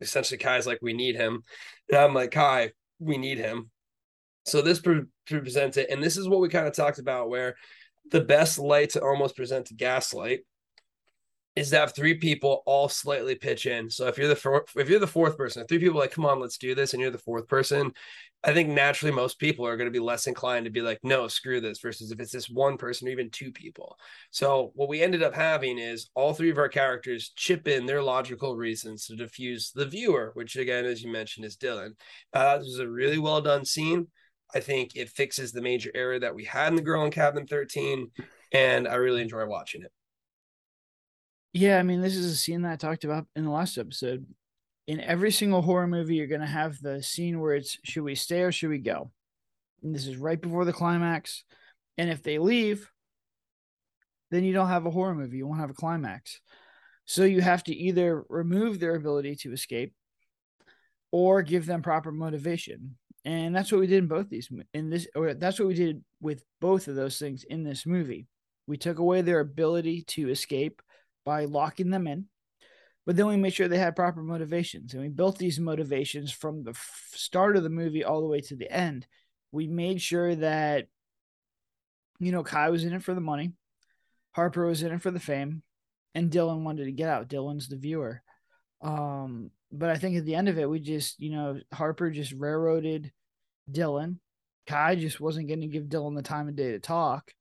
[0.00, 1.44] essentially Kai's like, we need him.
[1.88, 3.70] And I'm like, Kai, we need him.
[4.44, 7.54] So this pre- presents it, and this is what we kind of talked about, where
[8.10, 10.40] the best light to almost present to gaslight
[11.56, 13.90] is to have three people all slightly pitch in.
[13.90, 16.40] So if you're the four, if you're the fourth person, three people like, come on,
[16.40, 17.92] let's do this, and you're the fourth person,
[18.42, 21.28] I think naturally most people are going to be less inclined to be like, no,
[21.28, 23.98] screw this, versus if it's this one person or even two people.
[24.30, 28.02] So what we ended up having is all three of our characters chip in their
[28.02, 31.90] logical reasons to diffuse the viewer, which again, as you mentioned, is Dylan.
[32.32, 34.06] Uh, this is a really well done scene.
[34.54, 37.46] I think it fixes the major error that we had in the Girl in Cabin
[37.46, 38.10] 13,
[38.52, 39.92] and I really enjoy watching it.
[41.52, 44.26] Yeah, I mean, this is a scene that I talked about in the last episode.
[44.86, 48.14] In every single horror movie, you're going to have the scene where it's should we
[48.14, 49.10] stay or should we go?
[49.82, 51.44] And this is right before the climax.
[51.98, 52.90] And if they leave,
[54.30, 55.38] then you don't have a horror movie.
[55.38, 56.40] You won't have a climax.
[57.04, 59.92] So you have to either remove their ability to escape
[61.10, 65.06] or give them proper motivation and that's what we did in both these in this
[65.14, 68.26] or that's what we did with both of those things in this movie
[68.66, 70.80] we took away their ability to escape
[71.30, 72.26] by locking them in
[73.06, 76.62] but then we made sure they had proper motivations and we built these motivations from
[76.64, 79.06] the f- start of the movie all the way to the end
[79.52, 80.86] we made sure that
[82.18, 83.52] you know kai was in it for the money
[84.32, 85.62] harper was in it for the fame
[86.14, 88.22] and dylan wanted to get out dylan's the viewer
[88.82, 92.32] um but I think at the end of it, we just, you know, Harper just
[92.32, 93.12] railroaded
[93.70, 94.16] Dylan.
[94.66, 97.32] Kai just wasn't going to give Dylan the time of day to talk.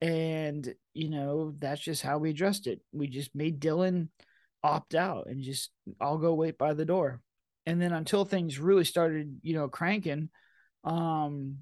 [0.00, 2.80] And, you know, that's just how we addressed it.
[2.92, 4.08] We just made Dylan
[4.62, 7.20] opt out and just, I'll go wait by the door.
[7.64, 10.28] And then until things really started, you know, cranking,
[10.84, 11.56] um,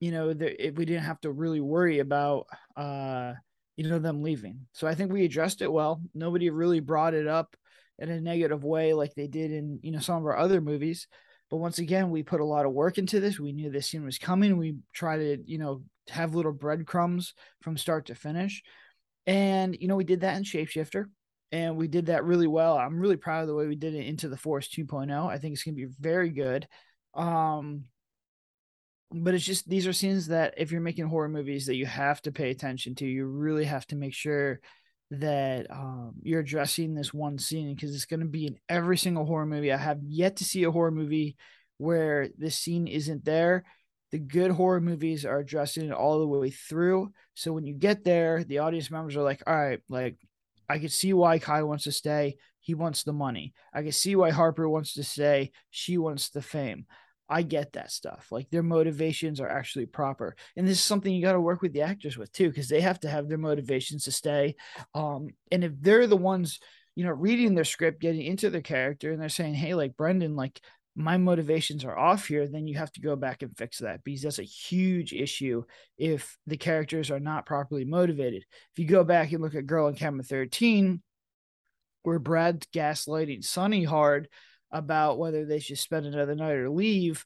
[0.00, 2.46] you know, the, we didn't have to really worry about,
[2.76, 3.34] uh,
[3.76, 4.66] you know, them leaving.
[4.72, 6.00] So I think we addressed it well.
[6.14, 7.56] Nobody really brought it up
[7.98, 11.08] in a negative way like they did in you know some of our other movies
[11.50, 14.04] but once again we put a lot of work into this we knew this scene
[14.04, 18.62] was coming we tried to you know have little breadcrumbs from start to finish.
[19.26, 21.06] And you know we did that in shapeshifter
[21.52, 22.76] and we did that really well.
[22.76, 25.54] I'm really proud of the way we did it into the forest 2.0 i think
[25.54, 26.66] it's going to be very good.
[27.14, 27.84] Um
[29.12, 32.20] but it's just these are scenes that if you're making horror movies that you have
[32.22, 33.06] to pay attention to.
[33.06, 34.60] You really have to make sure
[35.10, 39.24] that um, you're addressing this one scene because it's going to be in every single
[39.24, 39.72] horror movie.
[39.72, 41.36] I have yet to see a horror movie
[41.78, 43.64] where this scene isn't there.
[44.16, 47.12] The good horror movies are addressing it all the way through.
[47.34, 50.16] So when you get there, the audience members are like, all right, like
[50.70, 52.36] I can see why Kai wants to stay.
[52.60, 53.52] He wants the money.
[53.74, 55.50] I can see why Harper wants to stay.
[55.68, 56.86] She wants the fame.
[57.28, 58.28] I get that stuff.
[58.30, 60.34] Like their motivations are actually proper.
[60.56, 62.80] And this is something you got to work with the actors with too, because they
[62.80, 64.56] have to have their motivations to stay.
[64.94, 66.58] Um, and if they're the ones,
[66.94, 70.36] you know, reading their script, getting into their character, and they're saying, Hey, like Brendan,
[70.36, 70.58] like
[70.96, 74.22] my motivations are off here, then you have to go back and fix that because
[74.22, 75.62] that's a huge issue
[75.98, 78.44] if the characters are not properly motivated.
[78.72, 81.02] If you go back and look at Girl in Cabin 13,
[82.02, 84.28] where Brad's gaslighting Sonny hard
[84.70, 87.24] about whether they should spend another night or leave,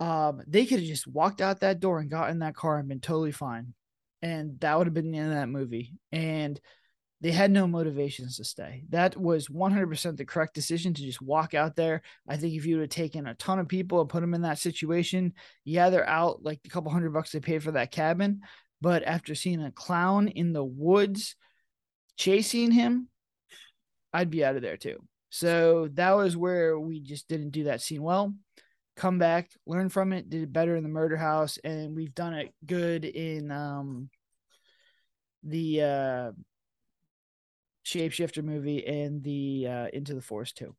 [0.00, 2.88] um, they could have just walked out that door and got in that car and
[2.88, 3.74] been totally fine.
[4.22, 5.94] and that would have been the end of that movie.
[6.12, 6.60] And
[7.20, 8.84] they had no motivations to stay.
[8.90, 12.02] That was 100% the correct decision to just walk out there.
[12.28, 14.42] I think if you would have taken a ton of people and put them in
[14.42, 15.32] that situation,
[15.64, 18.42] yeah, they're out like a couple hundred bucks they paid for that cabin.
[18.80, 21.34] But after seeing a clown in the woods
[22.16, 23.08] chasing him,
[24.12, 24.98] I'd be out of there too.
[25.30, 28.32] So that was where we just didn't do that scene well.
[28.96, 32.34] Come back, learn from it, did it better in the murder house, and we've done
[32.34, 34.08] it good in um
[35.44, 36.32] the uh
[37.88, 40.74] shapeshifter movie and the uh into the forest too.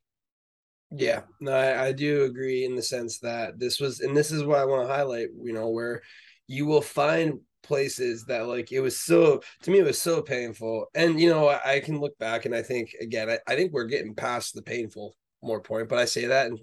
[0.92, 4.42] Yeah, no, I, I do agree in the sense that this was, and this is
[4.42, 6.02] what I want to highlight, you know, where
[6.48, 10.86] you will find places that like it was so to me it was so painful.
[10.94, 13.72] And you know i, I can look back and i think again I, I, think
[13.72, 16.58] we're getting past the painful more point but i say that and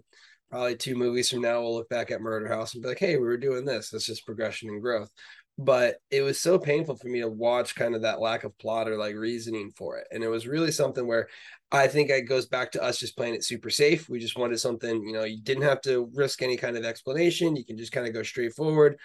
[0.50, 3.16] probably two movies from now we'll look back at murder house and be like hey
[3.16, 3.90] we were doing this.
[3.90, 5.12] That's just progression and growth
[5.58, 8.88] but it was so painful for me to watch kind of that lack of plot
[8.88, 11.28] or like reasoning for it and it was really something where
[11.72, 14.60] i think it goes back to us just playing it super safe we just wanted
[14.60, 17.91] something you know you didn't have to risk any kind of explanation you can just
[17.91, 18.98] kind of go straight forward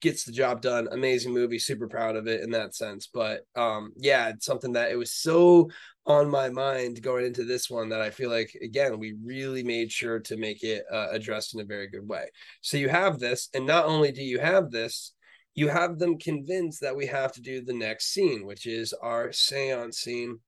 [0.00, 0.88] gets the job done.
[0.90, 3.08] Amazing movie, super proud of it in that sense.
[3.12, 5.70] But um, yeah, it's something that it was so
[6.06, 9.92] on my mind going into this one that I feel like again we really made
[9.92, 12.28] sure to make it uh, addressed in a very good way.
[12.60, 15.12] So you have this, and not only do you have this,
[15.54, 19.32] you have them convinced that we have to do the next scene, which is our
[19.32, 20.38] seance scene.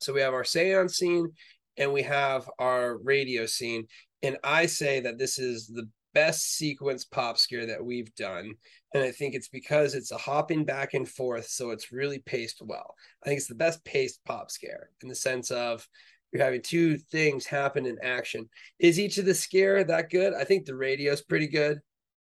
[0.00, 1.32] So we have our seance scene
[1.76, 3.86] and we have our radio scene.
[4.22, 8.52] And I say that this is the best sequence pop scare that we've done.
[8.94, 11.46] And I think it's because it's a hopping back and forth.
[11.48, 12.94] So it's really paced well.
[13.24, 15.86] I think it's the best paced pop scare in the sense of
[16.32, 18.48] you're having two things happen in action.
[18.78, 20.32] Is each of the scare that good?
[20.34, 21.80] I think the radio is pretty good.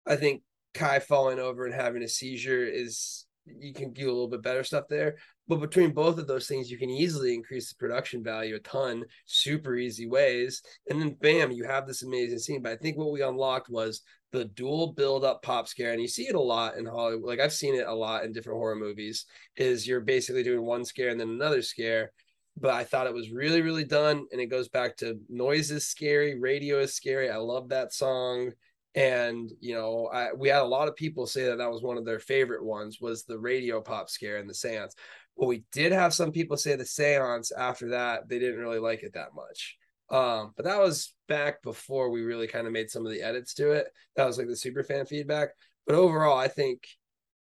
[0.07, 0.41] I think
[0.73, 4.63] Kai falling over and having a seizure is you can do a little bit better
[4.63, 5.17] stuff there.
[5.47, 9.03] But between both of those things, you can easily increase the production value a ton,
[9.25, 10.61] super easy ways.
[10.89, 12.61] And then bam, you have this amazing scene.
[12.61, 14.01] But I think what we unlocked was
[14.31, 15.91] the dual build up pop scare.
[15.91, 17.27] And you see it a lot in Hollywood.
[17.27, 19.25] Like I've seen it a lot in different horror movies,
[19.57, 22.11] is you're basically doing one scare and then another scare.
[22.55, 24.27] But I thought it was really, really done.
[24.31, 27.31] And it goes back to noise is scary, radio is scary.
[27.31, 28.51] I love that song
[28.95, 31.97] and you know I, we had a lot of people say that that was one
[31.97, 34.95] of their favorite ones was the radio pop scare and the seance.
[35.37, 39.03] But we did have some people say the seance after that they didn't really like
[39.03, 39.77] it that much.
[40.09, 43.53] Um, but that was back before we really kind of made some of the edits
[43.55, 43.87] to it.
[44.15, 45.49] That was like the super fan feedback.
[45.85, 46.87] But overall i think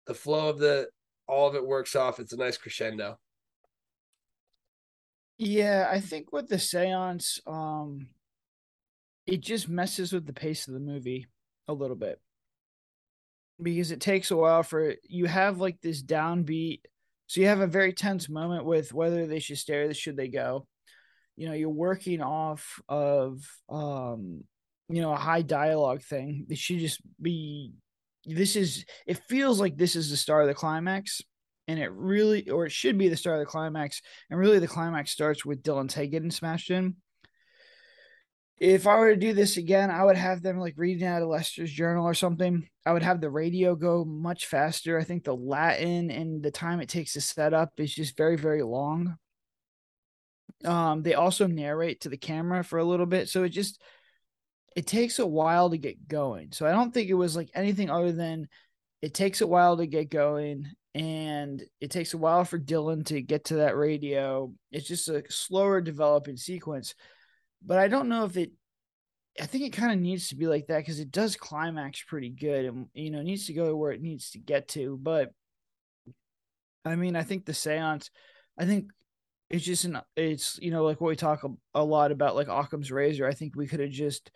[0.08, 0.88] the flow of the
[1.27, 2.19] all of it works off.
[2.19, 3.17] It's a nice crescendo.
[5.38, 8.08] Yeah i think with the seance um
[9.27, 11.27] it just messes with the pace of the movie
[11.67, 12.19] a little bit.
[13.62, 16.81] Because it takes a while for you have like this downbeat
[17.27, 20.67] so you have a very tense moment with whether they should stay should they go.
[21.38, 24.43] You know you're working off of um
[24.89, 26.45] you know a high dialogue thing.
[26.49, 27.71] It should just be
[28.25, 31.21] this is it feels like this is the start of the climax
[31.67, 34.67] and it really or it should be the start of the climax and really the
[34.67, 36.95] climax starts with dylan's head getting smashed in
[38.62, 41.30] if I were to do this again, I would have them like reading out of
[41.30, 42.69] Lester's journal or something.
[42.86, 45.00] I would have the radio go much faster.
[45.00, 48.38] I think the Latin and the time it takes to set up is just very,
[48.38, 49.17] very long.
[50.63, 53.82] Um, they also narrate to the camera for a little bit, so it just
[54.76, 56.52] it takes a while to get going.
[56.52, 58.47] So I don't think it was like anything other than
[59.02, 63.24] it takes a while to get going and it takes a while for Dylan to
[63.24, 64.54] get to that radio.
[64.71, 66.93] It's just a slower developing sequence
[67.65, 68.52] but I don't know if it.
[69.39, 72.30] I think it kind of needs to be like that because it does climax pretty
[72.30, 75.00] good, and you know needs to go where it needs to get to.
[75.02, 75.32] But
[76.84, 78.10] I mean, I think the seance.
[78.58, 78.91] I think
[79.50, 80.02] it's just an.
[80.15, 83.28] It's you know like what we talk a, a lot about, like Occam's razor.
[83.28, 84.32] I think we could have just,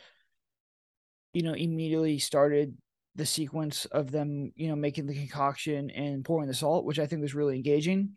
[1.33, 2.77] you know, immediately started
[3.15, 7.05] the sequence of them, you know, making the concoction and pouring the salt, which I
[7.05, 8.11] think was really engaging,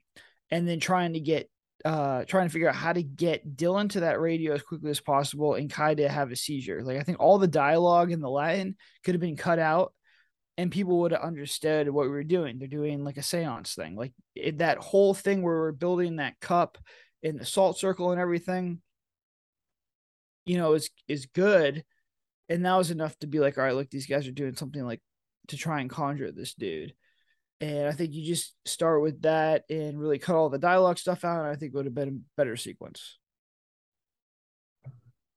[0.50, 1.50] and then trying to get
[1.84, 5.00] uh trying to figure out how to get Dylan to that radio as quickly as
[5.00, 6.82] possible and Kai to have a seizure.
[6.82, 9.92] Like I think all the dialogue in the Latin could have been cut out
[10.58, 12.58] and people would have understood what we were doing.
[12.58, 13.94] They're doing like a seance thing.
[13.94, 16.78] Like it, that whole thing where we're building that cup
[17.22, 18.82] in the salt circle and everything,
[20.46, 21.84] you know, is is good.
[22.48, 24.84] And that was enough to be like, all right, look, these guys are doing something
[24.84, 25.00] like
[25.48, 26.92] to try and conjure this dude.
[27.60, 31.24] And I think you just start with that and really cut all the dialogue stuff
[31.24, 31.40] out.
[31.40, 33.18] And I think it would have been a better sequence.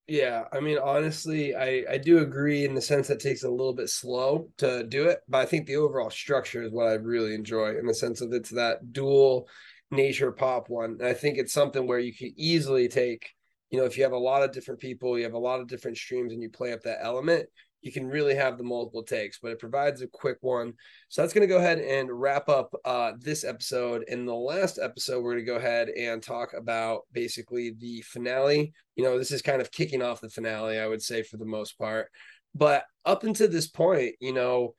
[0.08, 3.50] Yeah, I mean, honestly, I I do agree in the sense that it takes a
[3.50, 6.94] little bit slow to do it, but I think the overall structure is what I
[6.94, 9.48] really enjoy in the sense of it's that dual
[9.90, 10.98] nature pop one.
[11.00, 13.30] And I think it's something where you can easily take,
[13.70, 15.68] you know, if you have a lot of different people, you have a lot of
[15.68, 17.48] different streams, and you play up that element,
[17.82, 20.74] you can really have the multiple takes, but it provides a quick one.
[21.10, 24.04] So that's going to go ahead and wrap up uh, this episode.
[24.08, 28.74] In the last episode, we're going to go ahead and talk about basically the finale.
[28.96, 31.46] You know, this is kind of kicking off the finale, I would say, for the
[31.46, 32.10] most part.
[32.54, 34.76] But up until this point, you know,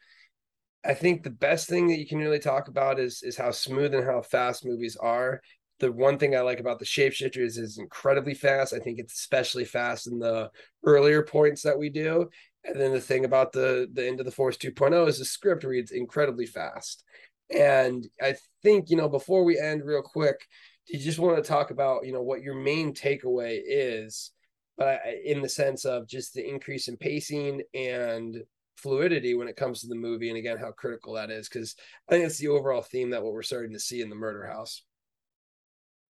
[0.85, 3.95] I think the best thing that you can really talk about is is how smooth
[3.95, 5.41] and how fast movies are.
[5.79, 8.73] The one thing I like about the shapeshifters is incredibly fast.
[8.73, 10.51] I think it's especially fast in the
[10.85, 12.29] earlier points that we do.
[12.65, 15.91] And then the thing about the the Into the Forest 2.0 is the script reads
[15.91, 17.05] incredibly fast.
[17.51, 20.47] And I think, you know, before we end real quick,
[20.87, 24.31] do you just want to talk about, you know, what your main takeaway is,
[24.79, 28.43] but in the sense of just the increase in pacing and
[28.77, 31.77] fluidity when it comes to the movie and again how critical that is because
[32.09, 34.45] I think it's the overall theme that what we're starting to see in the murder
[34.47, 34.83] house.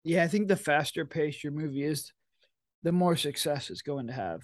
[0.05, 2.13] Yeah, I think the faster paced your movie is,
[2.83, 4.41] the more success it's going to have.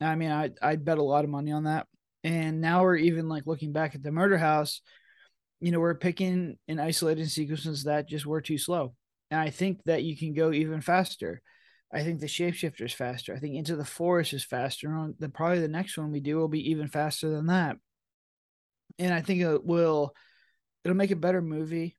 [0.00, 1.86] I mean, I I bet a lot of money on that.
[2.24, 4.82] And now we're even like looking back at the murder house,
[5.60, 8.94] you know, we're picking in isolated sequences that just were too slow.
[9.30, 11.40] And I think that you can go even faster.
[11.92, 13.34] I think the shapeshifter is faster.
[13.34, 15.12] I think Into the Forest is faster.
[15.18, 17.76] The probably the next one we do will be even faster than that.
[18.98, 20.14] And I think it will
[20.84, 21.96] it'll make a better movie.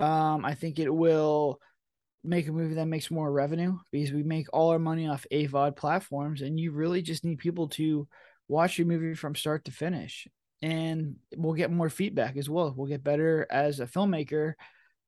[0.00, 1.60] Um, I think it will
[2.24, 5.76] make a movie that makes more revenue because we make all our money off AVOD
[5.76, 8.08] platforms, and you really just need people to
[8.48, 10.26] watch your movie from start to finish.
[10.60, 12.74] And we'll get more feedback as well.
[12.76, 14.54] We'll get better as a filmmaker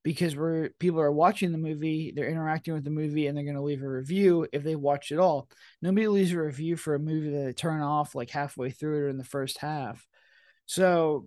[0.03, 3.57] because we're people are watching the movie, they're interacting with the movie, and they're going
[3.57, 5.49] to leave a review if they watch it all.
[5.83, 9.01] Nobody leaves a review for a movie that they turn off like halfway through it
[9.01, 10.07] or in the first half.
[10.67, 11.27] So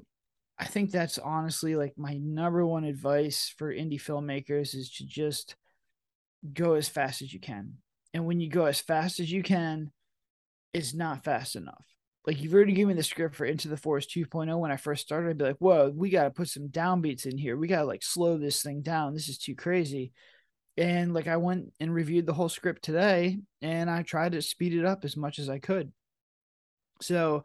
[0.57, 5.55] I think that's honestly like my number one advice for indie filmmakers is to just
[6.51, 7.75] go as fast as you can.
[8.13, 9.91] And when you go as fast as you can,
[10.73, 11.85] it's not fast enough.
[12.25, 15.01] Like you've already given me the script for Into the Forest 2.0 when I first
[15.03, 15.29] started.
[15.29, 17.57] I'd be like, whoa, we got to put some downbeats in here.
[17.57, 19.13] We got to like slow this thing down.
[19.13, 20.13] This is too crazy.
[20.77, 24.73] And like I went and reviewed the whole script today and I tried to speed
[24.73, 25.91] it up as much as I could.
[27.01, 27.43] So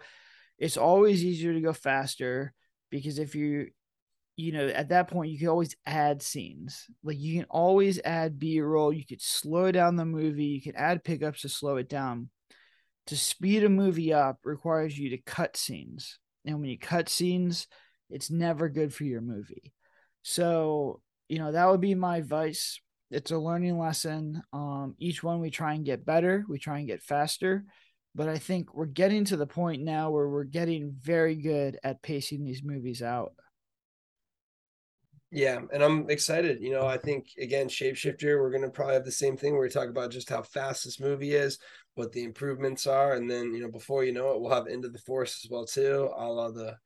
[0.59, 2.55] it's always easier to go faster
[2.91, 3.69] because if you
[4.39, 6.87] you know, at that point, you can always add scenes.
[7.03, 8.93] Like you can always add B roll.
[8.93, 10.45] You could slow down the movie.
[10.45, 12.31] You can add pickups to slow it down.
[13.09, 16.21] To speed a movie up requires you to cut scenes.
[16.45, 17.67] And when you cut scenes,
[18.11, 19.73] it's never good for your movie.
[20.23, 22.81] So, you know, that would be my advice.
[23.11, 24.41] It's a learning lesson.
[24.53, 27.65] Um, each one we try and get better, we try and get faster.
[28.15, 32.03] But I think we're getting to the point now where we're getting very good at
[32.03, 33.33] pacing these movies out.
[35.31, 36.63] Yeah, and I'm excited.
[36.63, 39.69] You know, I think again, Shapeshifter, we're gonna probably have the same thing where we
[39.69, 41.59] talk about just how fast this movie is,
[41.95, 44.89] what the improvements are, and then you know, before you know it, we'll have Into
[44.89, 46.77] the Forest as well too, a la the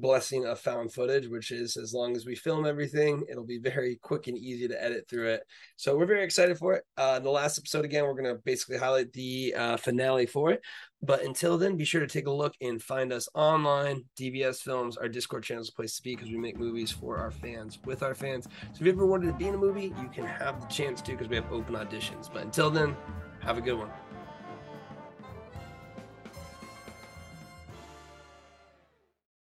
[0.00, 3.96] blessing of found footage, which is as long as we film everything, it'll be very
[3.96, 5.42] quick and easy to edit through it.
[5.76, 6.84] So we're very excited for it.
[6.96, 10.62] Uh, the last episode, again, we're going to basically highlight the uh, finale for it.
[11.02, 14.04] But until then, be sure to take a look and find us online.
[14.18, 17.18] DBS Films, our Discord channel is a place to be because we make movies for
[17.18, 18.46] our fans, with our fans.
[18.72, 21.02] So if you ever wanted to be in a movie, you can have the chance
[21.02, 22.32] to because we have open auditions.
[22.32, 22.96] But until then,
[23.40, 23.90] have a good one.